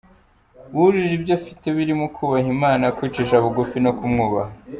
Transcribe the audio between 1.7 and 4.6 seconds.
birimo kubaha Imana, kwicisha ubugufi no kumwubaha.